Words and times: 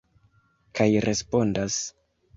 Kaj 0.79 0.87
respondas. 1.05 1.81